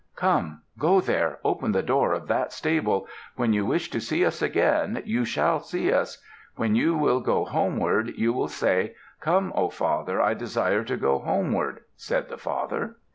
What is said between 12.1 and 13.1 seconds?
the father.